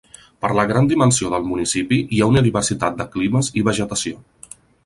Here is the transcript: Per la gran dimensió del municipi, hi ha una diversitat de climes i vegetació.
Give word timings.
Per 0.45 0.49
la 0.59 0.63
gran 0.71 0.87
dimensió 0.91 1.29
del 1.33 1.45
municipi, 1.51 2.01
hi 2.17 2.21
ha 2.27 2.31
una 2.33 2.45
diversitat 2.49 2.99
de 3.03 3.09
climes 3.17 3.55
i 3.63 3.67
vegetació. 3.73 4.21